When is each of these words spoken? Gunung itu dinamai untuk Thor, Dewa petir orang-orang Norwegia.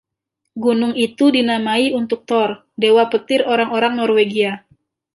Gunung 0.63 0.93
itu 1.07 1.25
dinamai 1.35 1.85
untuk 1.99 2.19
Thor, 2.29 2.49
Dewa 2.81 3.03
petir 3.13 3.41
orang-orang 3.53 3.93
Norwegia. 4.01 4.51